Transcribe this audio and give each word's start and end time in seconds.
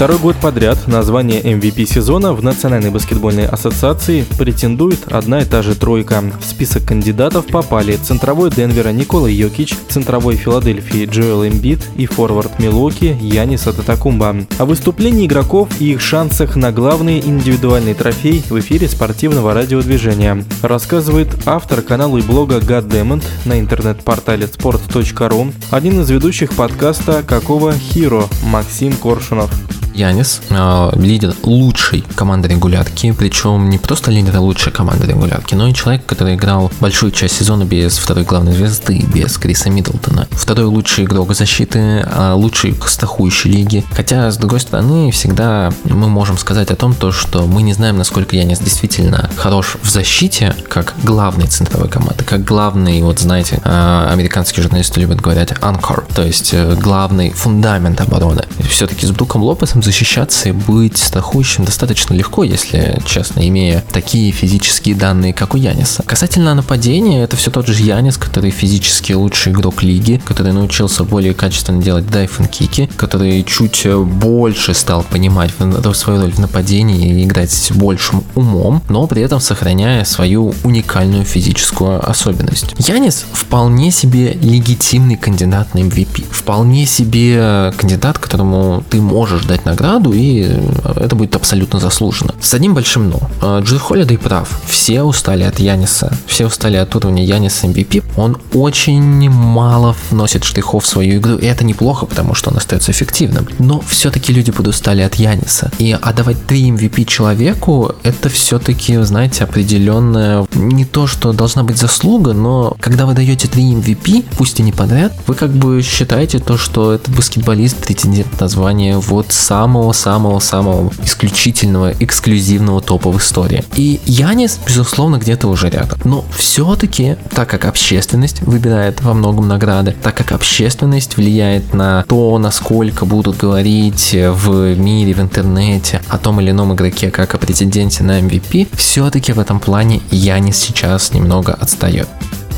Второй 0.00 0.18
год 0.18 0.36
подряд 0.36 0.86
на 0.86 1.02
звание 1.02 1.42
MVP 1.42 1.84
сезона 1.84 2.32
в 2.32 2.42
Национальной 2.42 2.90
баскетбольной 2.90 3.44
ассоциации 3.44 4.24
претендует 4.38 5.12
одна 5.12 5.42
и 5.42 5.44
та 5.44 5.60
же 5.60 5.74
тройка. 5.74 6.22
В 6.40 6.46
список 6.46 6.86
кандидатов 6.86 7.46
попали 7.48 7.96
центровой 7.96 8.50
Денвера 8.50 8.92
Никола 8.92 9.28
Йокич, 9.28 9.74
центровой 9.90 10.36
Филадельфии 10.36 11.04
Джоэл 11.04 11.46
Эмбит 11.46 11.80
и 11.96 12.06
форвард 12.06 12.58
Милоки 12.58 13.14
Янис 13.20 13.66
Ататакумба. 13.66 14.36
О 14.56 14.64
выступлении 14.64 15.26
игроков 15.26 15.68
и 15.78 15.92
их 15.92 16.00
шансах 16.00 16.56
на 16.56 16.72
главный 16.72 17.20
индивидуальный 17.20 17.92
трофей 17.92 18.42
в 18.48 18.58
эфире 18.58 18.88
спортивного 18.88 19.52
радиодвижения 19.52 20.42
рассказывает 20.62 21.28
автор 21.44 21.82
канала 21.82 22.16
и 22.16 22.22
блога 22.22 22.56
Goddammit 22.56 23.22
на 23.44 23.60
интернет-портале 23.60 24.46
sport.ru, 24.46 25.52
один 25.70 26.00
из 26.00 26.08
ведущих 26.08 26.54
подкаста 26.54 27.22
«Какого 27.22 27.74
Хиро» 27.74 28.24
Максим 28.44 28.94
Коршунов. 28.94 29.50
Янис 30.00 30.40
э, 30.48 30.90
лидер 30.94 31.34
лучшей 31.42 32.02
команды 32.14 32.48
регулярки, 32.48 33.12
причем 33.12 33.68
не 33.68 33.78
просто 33.78 34.10
лидер 34.10 34.38
лучшей 34.38 34.72
команды 34.72 35.06
регулярки, 35.06 35.54
но 35.54 35.68
и 35.68 35.74
человек, 35.74 36.06
который 36.06 36.36
играл 36.36 36.72
большую 36.80 37.12
часть 37.12 37.36
сезона 37.36 37.64
без 37.64 37.98
второй 37.98 38.24
главной 38.24 38.52
звезды, 38.52 39.04
без 39.14 39.36
Криса 39.36 39.68
Миддлтона. 39.70 40.26
Второй 40.30 40.66
лучший 40.66 41.04
игрок 41.04 41.34
защиты, 41.34 41.78
э, 41.78 42.32
лучший 42.32 42.74
страхующий 42.86 43.50
лиги. 43.50 43.84
Хотя, 43.94 44.30
с 44.30 44.38
другой 44.38 44.60
стороны, 44.60 45.10
всегда 45.10 45.70
мы 45.84 46.08
можем 46.08 46.38
сказать 46.38 46.70
о 46.70 46.76
том, 46.76 46.94
то, 46.94 47.12
что 47.12 47.46
мы 47.46 47.62
не 47.62 47.74
знаем, 47.74 47.98
насколько 47.98 48.36
Янис 48.36 48.58
действительно 48.58 49.30
хорош 49.36 49.76
в 49.82 49.90
защите, 49.90 50.54
как 50.68 50.94
главный 51.02 51.46
центровой 51.46 51.88
команды, 51.88 52.24
как 52.24 52.44
главный, 52.44 53.02
вот 53.02 53.18
знаете, 53.18 53.60
американские 53.64 54.62
журналисты 54.62 55.00
любят 55.00 55.20
говорить 55.20 55.50
anchor, 55.60 56.04
то 56.14 56.22
есть 56.22 56.50
э, 56.52 56.74
главный 56.76 57.30
фундамент 57.30 58.00
обороны. 58.00 58.44
Все-таки 58.68 59.06
с 59.06 59.10
Бруком 59.10 59.42
Лопесом 59.42 59.82
защищаться 59.90 60.50
и 60.50 60.52
быть 60.52 60.98
страхующим 60.98 61.64
достаточно 61.64 62.14
легко, 62.14 62.44
если 62.44 63.02
честно, 63.04 63.46
имея 63.48 63.84
такие 63.92 64.30
физические 64.30 64.94
данные, 64.94 65.32
как 65.32 65.54
у 65.54 65.56
Яниса. 65.56 66.04
Касательно 66.06 66.54
нападения, 66.54 67.24
это 67.24 67.36
все 67.36 67.50
тот 67.50 67.66
же 67.66 67.82
Янис, 67.82 68.16
который 68.16 68.50
физически 68.50 69.12
лучший 69.14 69.52
игрок 69.52 69.82
лиги, 69.82 70.20
который 70.24 70.52
научился 70.52 71.02
более 71.02 71.34
качественно 71.34 71.82
делать 71.82 72.08
дайф 72.08 72.38
кики, 72.50 72.88
который 72.96 73.42
чуть 73.42 73.84
больше 73.86 74.74
стал 74.74 75.02
понимать 75.02 75.50
свою 75.94 76.20
роль 76.20 76.30
в 76.30 76.38
нападении 76.38 77.20
и 77.20 77.24
играть 77.24 77.72
большим 77.74 78.22
умом, 78.36 78.82
но 78.88 79.08
при 79.08 79.22
этом 79.22 79.40
сохраняя 79.40 80.04
свою 80.04 80.54
уникальную 80.62 81.24
физическую 81.24 82.08
особенность. 82.08 82.74
Янис 82.78 83.24
вполне 83.32 83.90
себе 83.90 84.34
легитимный 84.34 85.16
кандидат 85.16 85.74
на 85.74 85.80
MVP. 85.80 86.26
Вполне 86.30 86.86
себе 86.86 87.72
кандидат, 87.76 88.18
которому 88.18 88.84
ты 88.88 89.00
можешь 89.00 89.44
дать 89.44 89.64
награду, 89.70 90.12
и 90.12 90.48
это 90.96 91.16
будет 91.16 91.36
абсолютно 91.36 91.78
заслуженно. 91.78 92.34
С 92.40 92.54
одним 92.54 92.74
большим 92.74 93.10
но. 93.10 93.20
А, 93.40 93.60
Джей 93.60 93.78
Холлидей 93.78 94.18
прав. 94.18 94.60
Все 94.66 95.02
устали 95.02 95.44
от 95.44 95.58
Яниса. 95.58 96.12
Все 96.26 96.46
устали 96.46 96.76
от 96.76 96.94
уровня 96.96 97.24
Яниса 97.24 97.66
MVP. 97.66 98.04
Он 98.16 98.36
очень 98.52 99.30
мало 99.30 99.94
вносит 100.10 100.44
штрихов 100.44 100.84
в 100.84 100.86
свою 100.86 101.18
игру, 101.18 101.36
и 101.36 101.46
это 101.46 101.64
неплохо, 101.64 102.06
потому 102.06 102.34
что 102.34 102.50
он 102.50 102.56
остается 102.56 102.92
эффективным. 102.92 103.46
Но 103.58 103.80
все-таки 103.80 104.32
люди 104.32 104.52
подустали 104.52 105.02
от 105.02 105.14
Яниса. 105.14 105.70
И 105.78 105.96
отдавать 106.00 106.46
3 106.46 106.70
MVP 106.70 107.04
человеку, 107.04 107.94
это 108.02 108.28
все-таки, 108.28 108.96
знаете, 108.98 109.44
определенная 109.44 110.46
не 110.68 110.84
то, 110.84 111.06
что 111.06 111.32
должна 111.32 111.62
быть 111.62 111.78
заслуга, 111.78 112.32
но 112.32 112.76
когда 112.80 113.06
вы 113.06 113.14
даете 113.14 113.48
3 113.48 113.74
MVP, 113.74 114.24
пусть 114.36 114.60
и 114.60 114.62
не 114.62 114.72
подряд, 114.72 115.12
вы 115.26 115.34
как 115.34 115.50
бы 115.50 115.82
считаете 115.82 116.38
то, 116.38 116.58
что 116.58 116.92
этот 116.92 117.14
баскетболист 117.14 117.76
претендент 117.78 118.40
на 118.40 118.48
звание 118.48 118.98
вот 118.98 119.26
сам 119.30 119.70
самого-самого-самого 119.70 120.90
исключительного, 121.04 121.94
эксклюзивного 122.00 122.80
топа 122.80 123.10
в 123.10 123.18
истории. 123.18 123.64
И 123.76 124.00
Янис, 124.04 124.58
безусловно, 124.66 125.16
где-то 125.16 125.48
уже 125.48 125.70
рядом. 125.70 125.98
Но 126.04 126.24
все-таки, 126.36 127.16
так 127.30 127.48
как 127.48 127.66
общественность 127.66 128.42
выбирает 128.42 129.00
во 129.02 129.14
многом 129.14 129.46
награды, 129.46 129.94
так 130.02 130.16
как 130.16 130.32
общественность 130.32 131.16
влияет 131.16 131.72
на 131.72 132.04
то, 132.08 132.36
насколько 132.38 133.04
будут 133.04 133.36
говорить 133.36 134.12
в 134.12 134.76
мире, 134.76 135.14
в 135.14 135.20
интернете 135.20 136.02
о 136.08 136.18
том 136.18 136.40
или 136.40 136.50
ином 136.50 136.74
игроке, 136.74 137.10
как 137.10 137.34
о 137.34 137.38
претенденте 137.38 138.02
на 138.02 138.18
MVP, 138.20 138.68
все-таки 138.74 139.32
в 139.32 139.38
этом 139.38 139.60
плане 139.60 140.00
Янис 140.10 140.49
сейчас 140.52 141.12
немного 141.12 141.54
отстает. 141.54 142.08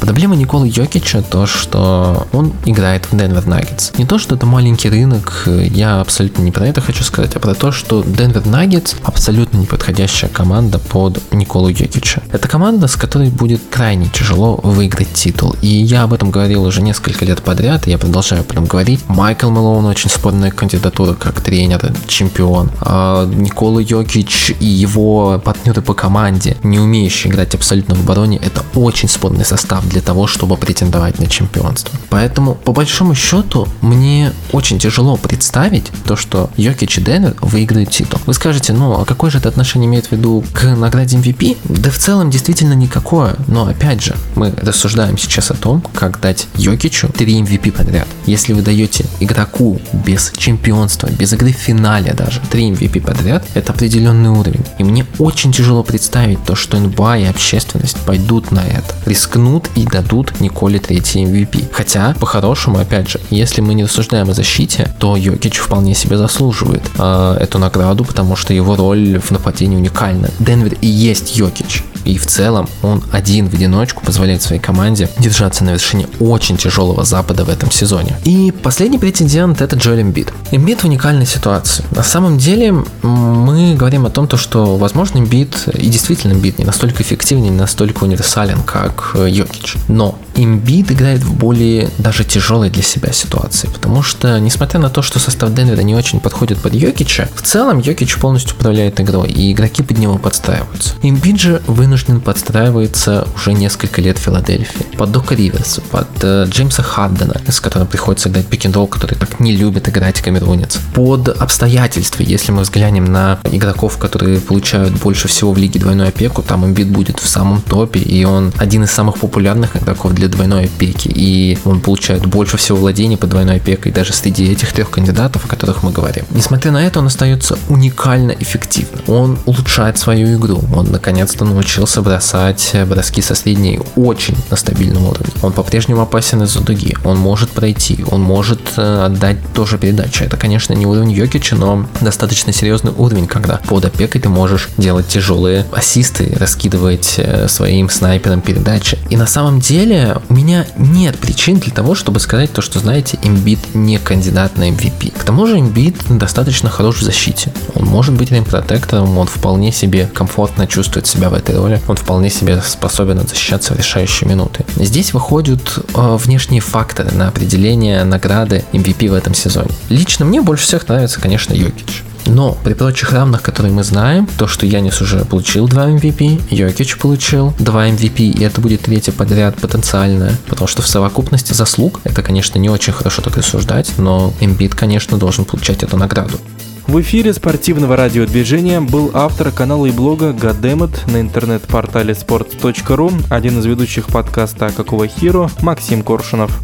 Проблема 0.03 0.35
Николы 0.35 0.67
Йокича 0.67 1.23
то, 1.23 1.47
что 1.47 2.27
он 2.33 2.53
играет 2.65 3.07
в 3.07 3.17
Денвер 3.17 3.47
Наггетс. 3.47 3.93
Не 3.99 4.05
то, 4.05 4.19
что 4.19 4.35
это 4.35 4.47
маленький 4.47 4.89
рынок, 4.89 5.45
я 5.47 6.01
абсолютно 6.01 6.43
не 6.43 6.51
про 6.51 6.67
это 6.67 6.81
хочу 6.81 7.05
сказать, 7.05 7.37
а 7.37 7.39
про 7.39 7.55
то, 7.55 7.71
что 7.71 8.03
Денвер 8.03 8.45
Наггетс 8.45 8.97
абсолютно 9.05 9.59
неподходящая 9.59 10.29
команда 10.29 10.81
под 10.81 11.21
Николу 11.33 11.69
Йокича. 11.69 12.21
Это 12.33 12.49
команда, 12.49 12.89
с 12.89 12.97
которой 12.97 13.31
будет 13.31 13.61
крайне 13.71 14.09
тяжело 14.09 14.59
выиграть 14.65 15.12
титул. 15.12 15.55
И 15.62 15.69
я 15.69 16.03
об 16.03 16.12
этом 16.12 16.33
говорил 16.33 16.65
уже 16.65 16.83
несколько 16.83 17.25
лет 17.25 17.41
подряд, 17.41 17.87
и 17.87 17.93
я 17.93 17.99
продолжаю 17.99 18.43
об 18.43 18.51
этом 18.51 18.65
говорить. 18.65 19.01
Майкл 19.07 19.51
Мэлоун 19.51 19.85
очень 19.85 20.11
спорная 20.11 20.51
кандидатура 20.51 21.15
как 21.15 21.41
тренер, 21.41 21.93
чемпион. 22.09 22.73
А 22.81 23.25
Никола 23.27 23.81
Йокич 23.81 24.53
и 24.59 24.67
его 24.67 25.41
партнеры 25.45 25.81
по 25.81 25.95
команде, 25.95 26.57
не 26.65 26.81
умеющие 26.81 27.33
играть 27.33 27.55
абсолютно 27.55 27.95
в 27.95 28.01
обороне, 28.01 28.39
это 28.39 28.65
очень 28.75 29.09
спорный 29.09 29.45
состав 29.45 29.92
для 29.93 30.01
того, 30.01 30.27
чтобы 30.27 30.57
претендовать 30.57 31.19
на 31.19 31.27
чемпионство. 31.27 31.97
Поэтому, 32.09 32.55
по 32.55 32.73
большому 32.73 33.15
счету, 33.15 33.69
мне 33.81 34.33
очень 34.51 34.79
тяжело 34.79 35.17
представить 35.17 35.91
то, 36.05 36.17
что 36.17 36.51
Йокич 36.57 36.99
и 36.99 37.01
Денвер 37.03 37.37
выиграют 37.41 37.91
титул. 37.91 38.21
Вы 38.27 38.35
скажете, 38.35 38.73
ну, 38.73 39.01
а 39.01 39.05
какое 39.05 39.31
же 39.31 39.39
это 39.39 39.49
отношение 39.49 39.89
имеет 39.89 40.07
в 40.07 40.13
виду 40.13 40.45
к 40.53 40.65
награде 40.65 41.17
MVP? 41.19 41.59
Да 41.65 41.91
в 41.91 41.99
целом 41.99 42.31
действительно 42.31 42.73
никакое. 42.73 43.37
Но 43.49 43.67
опять 43.67 44.03
же, 44.03 44.17
мы 44.35 44.53
рассуждаем 44.57 45.19
сейчас 45.19 45.51
о 45.51 45.55
том, 45.55 45.83
как 45.95 46.21
дать 46.21 46.47
Йокичу 46.57 47.09
3 47.09 47.43
MVP 47.43 47.73
подряд. 47.73 48.09
Если 48.27 48.53
вы 48.55 48.63
даете 48.63 49.05
игроку 49.21 49.81
без 49.93 50.33
чемпионства, 50.37 51.09
без 51.11 51.33
игры 51.33 51.53
в 51.53 51.57
финале 51.57 52.15
даже 52.15 52.41
3 52.51 52.71
MVP 52.71 53.01
подряд, 53.03 53.45
это 53.55 53.73
определенный 53.73 54.31
уровень. 54.31 54.65
И 54.79 54.85
мне 54.85 55.07
очень 55.19 55.53
тяжело 55.53 55.83
представить 55.83 56.43
то, 56.45 56.55
что 56.55 56.79
НБА 56.79 57.19
и 57.19 57.25
общественность 57.25 57.99
пойдут 57.99 58.51
на 58.51 58.61
это, 58.61 58.95
рискнут 59.05 59.69
и 59.75 59.81
и 59.82 59.87
дадут 59.87 60.41
Николе 60.41 60.78
третий 60.78 61.25
MVP. 61.25 61.65
Хотя, 61.72 62.15
по-хорошему, 62.20 62.78
опять 62.78 63.09
же, 63.09 63.20
если 63.31 63.60
мы 63.60 63.75
не 63.75 63.84
рассуждаем 63.84 64.31
о 64.31 64.34
защите, 64.34 64.88
то 64.98 65.16
Йокич 65.16 65.59
вполне 65.59 65.94
себе 65.94 66.16
заслуживает 66.16 66.82
э, 66.98 67.37
эту 67.41 67.59
награду, 67.59 68.04
потому 68.04 68.37
что 68.37 68.54
его 68.54 68.76
роль 68.76 69.19
в 69.19 69.31
нападении 69.32 69.76
уникальна. 69.76 70.31
Денвер 70.38 70.76
и 70.81 70.87
есть 70.87 71.37
Йокич. 71.37 71.84
И 72.05 72.19
в 72.19 72.27
целом 72.27 72.69
он 72.83 73.03
один 73.13 73.49
в 73.49 73.55
одиночку 73.55 74.05
позволяет 74.05 74.43
своей 74.43 74.61
команде 74.61 75.09
держаться 75.19 75.65
на 75.65 75.71
вершине 75.71 76.07
очень 76.21 76.57
тяжелого 76.57 77.05
запада 77.05 77.45
в 77.45 77.49
этом 77.49 77.71
сезоне. 77.71 78.17
И 78.25 78.53
последний 78.63 78.99
претендент 78.99 79.61
это 79.61 79.77
Джоэл 79.77 80.03
Эмбит. 80.03 80.33
Эмбит 80.51 80.81
в 80.81 80.85
уникальной 80.85 81.27
ситуации. 81.27 81.85
На 81.91 82.03
самом 82.03 82.39
деле 82.39 82.85
мы 83.03 83.75
говорим 83.75 84.07
о 84.07 84.11
том, 84.11 84.27
то, 84.27 84.37
что 84.37 84.77
возможно 84.77 85.19
Эмбит 85.19 85.69
и 85.75 85.89
действительно 85.89 86.33
Эмбит 86.33 86.59
не 86.59 86.65
настолько 86.65 87.03
эффективен, 87.03 87.43
не 87.43 87.51
настолько 87.51 88.05
универсален, 88.05 88.62
как 88.62 89.15
Йокич. 89.15 89.77
Но 89.89 90.19
Имбит 90.34 90.91
играет 90.91 91.22
в 91.22 91.34
более 91.34 91.91
даже 91.98 92.25
тяжелой 92.25 92.70
для 92.70 92.82
себя 92.82 93.12
ситуации, 93.12 93.69
потому 93.69 94.03
что, 94.03 94.38
несмотря 94.38 94.81
на 94.81 94.91
то, 94.91 95.03
что 95.03 95.19
состав 95.19 95.54
Денвера 95.54 95.82
не 95.82 95.94
очень 95.94 96.20
подходит 96.20 96.59
под 96.59 96.75
Йокича, 96.75 97.28
в 97.34 97.43
целом 97.43 97.78
Йокич 97.78 98.16
полностью 98.16 98.56
управляет 98.56 99.00
игрой, 99.00 99.28
и 99.28 99.53
игроки 99.53 99.82
под 99.82 99.98
него 99.98 100.19
подстраиваются. 100.19 100.94
Имбит 101.03 101.41
же 101.41 101.62
вынужден 101.66 102.20
подстраиваться 102.20 103.26
уже 103.34 103.53
несколько 103.53 104.00
лет 104.00 104.19
в 104.19 104.22
Филадельфии, 104.22 104.87
под 104.97 105.12
Дока 105.12 105.34
Риверса, 105.34 105.81
под 105.91 106.09
э, 106.22 106.47
Джеймса 106.49 106.82
Хардена, 106.82 107.40
с 107.49 107.61
которым 107.61 107.88
приходится 107.88 108.28
играть 108.28 108.46
пик 108.46 108.62
который 108.62 109.17
так 109.17 109.40
не 109.40 109.56
любит 109.56 109.88
играть 109.88 110.20
камерунец, 110.20 110.78
под 110.94 111.28
обстоятельства, 111.28 112.23
если 112.23 112.52
мы 112.52 112.62
взглянем 112.62 113.05
на 113.05 113.38
игроков, 113.50 113.99
которые 113.99 114.40
получают 114.40 114.94
больше 114.94 115.28
всего 115.28 115.52
в 115.52 115.58
лиге 115.58 115.81
двойную 115.81 116.08
опеку, 116.08 116.43
там 116.43 116.64
Имбит 116.64 116.88
будет 116.88 117.19
в 117.19 117.28
самом 117.28 117.61
топе, 117.61 118.00
и 118.00 118.25
он 118.25 118.52
один 118.58 118.85
из 118.85 118.90
самых 118.90 119.19
популярных 119.19 119.76
игроков 119.76 120.12
для 120.14 120.22
для 120.23 120.29
двойной 120.29 120.67
опеки, 120.67 121.09
и 121.13 121.59
он 121.65 121.81
получает 121.81 122.27
больше 122.27 122.57
всего 122.57 122.79
владений 122.79 123.17
под 123.17 123.31
двойной 123.31 123.57
опекой 123.57 123.91
даже 123.91 124.13
среди 124.13 124.53
этих 124.53 124.73
трех 124.73 124.89
кандидатов, 124.89 125.45
о 125.45 125.49
которых 125.49 125.83
мы 125.83 125.91
говорим. 125.91 126.25
Несмотря 126.31 126.71
на 126.71 126.87
это, 126.87 127.01
он 127.01 127.09
остается 127.09 127.59
уникально 127.69 128.31
эффективным. 128.31 129.01
Он 129.09 129.39
улучшает 129.47 129.99
свою 129.99 130.39
игру. 130.39 130.63
Он 130.73 130.93
наконец-то 130.93 131.45
научился 131.45 132.03
бросать 132.03 132.73
броски 132.87 133.21
со 133.21 133.35
средней 133.35 133.81
очень 133.97 134.37
на 134.49 134.57
стабильном 134.57 135.07
уровне. 135.07 135.33
Он 135.43 135.53
по-прежнему 135.53 136.01
опасен 136.01 136.43
из-за 136.45 136.61
дуги. 136.61 136.97
Он 137.05 137.19
может 137.19 137.51
пройти. 137.51 138.05
Он 138.09 138.21
может 138.21 138.61
э, 138.77 139.05
отдать 139.07 139.39
тоже 139.55 139.77
передачу. 139.77 140.23
Это, 140.23 140.37
конечно, 140.37 140.73
не 140.73 140.87
уровень 140.87 141.11
Йокича, 141.11 141.57
но 141.57 141.87
достаточно 142.01 142.53
серьезный 142.53 142.93
уровень, 142.97 143.27
когда 143.27 143.61
под 143.67 143.87
опекой 143.87 144.21
ты 144.21 144.29
можешь 144.29 144.69
делать 144.77 145.09
тяжелые 145.09 145.67
ассисты, 145.73 146.33
раскидывать 146.39 147.15
э, 147.17 147.49
своим 147.49 147.91
снайпером 147.91 148.41
передачи. 148.41 148.99
И 149.11 149.17
на 149.17 149.27
самом 149.27 149.59
деле 149.59 150.12
у 150.29 150.35
меня 150.35 150.67
нет 150.76 151.19
причин 151.19 151.59
для 151.59 151.73
того, 151.73 151.94
чтобы 151.94 152.20
сказать 152.20 152.53
то, 152.53 152.62
что, 152.62 152.79
знаете, 152.79 153.19
имбит 153.23 153.59
не 153.75 153.99
кандидат 153.99 154.56
на 154.56 154.70
MVP. 154.70 155.19
К 155.19 155.25
тому 155.25 155.47
же 155.47 155.59
имбит 155.59 155.97
достаточно 156.09 156.69
хорош 156.69 156.97
в 156.97 157.03
защите. 157.03 157.53
Он 157.75 157.85
может 157.85 158.14
быть 158.14 158.31
ремпротектором, 158.31 159.17
он 159.19 159.26
вполне 159.26 159.73
себе 159.73 160.11
комфортно 160.12 160.67
чувствует 160.67 161.06
себя 161.06 161.31
в 161.31 161.35
этой 161.35 161.56
роли, 161.56 161.81
он 161.88 161.97
вполне 161.97 162.31
себе 162.31 162.61
способен 162.62 163.26
защищаться 163.26 163.75
в 163.75 163.79
решающие 163.79 164.29
минуты. 164.29 164.64
Здесь 164.76 165.12
выходят 165.14 165.79
э, 165.94 166.17
внешние 166.17 166.61
факторы 166.61 167.11
на 167.12 167.29
определение 167.29 168.05
награды 168.05 168.64
MVP 168.73 169.11
в 169.11 169.14
этом 169.14 169.35
сезоне. 169.35 169.70
Лично 169.88 170.25
мне 170.25 170.41
больше 170.43 170.64
всех 170.64 170.88
нравится, 170.88 171.20
конечно, 171.20 171.53
Йокич. 171.53 172.03
Но 172.27 172.57
при 172.65 172.75
прочих 172.75 173.13
равных, 173.13 173.43
которые 173.43 173.73
мы 173.73 173.83
знаем, 173.83 174.29
то, 174.39 174.47
что 174.47 174.67
Янис 174.67 175.01
уже 175.01 175.25
получил 175.25 175.69
2 175.69 175.91
MVP, 175.91 176.43
Йокич 176.51 176.99
получил 176.99 177.55
2 177.59 177.89
MVP, 177.89 178.31
и 178.31 178.45
это 178.45 178.61
будет 178.61 178.83
третье 178.83 179.13
подряд 179.13 179.57
потенциальное, 179.57 180.37
потому 180.49 180.69
что 180.69 180.83
в 180.83 180.87
совокупности 180.87 181.53
заслуг, 181.53 182.01
это, 182.05 182.23
конечно, 182.23 182.59
не 182.59 182.71
очень 182.71 182.93
хорошо 182.93 183.23
так 183.23 183.37
рассуждать, 183.37 183.93
но 183.99 184.33
Эмбит, 184.41 184.75
конечно, 184.75 185.19
должен 185.19 185.45
получать 185.45 185.83
эту 185.83 185.97
награду. 185.97 186.39
В 186.87 187.01
эфире 187.01 187.33
спортивного 187.33 187.97
радиодвижения 187.97 188.81
был 188.81 189.13
автор 189.15 189.53
канала 189.53 189.87
и 189.87 189.93
блога 189.93 190.31
Goddammit 190.31 191.11
на 191.11 191.21
интернет-портале 191.21 192.13
sports.ru, 192.13 193.25
один 193.31 193.61
из 193.61 193.67
ведущих 193.67 194.09
подкаста 194.09 194.71
«Какого 194.77 195.07
Хиро» 195.07 195.49
Максим 195.61 196.03
Коршунов. 196.03 196.61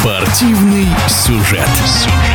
Спортивный 0.00 0.86
сюжет. 1.08 1.68
сюжет. 1.84 2.33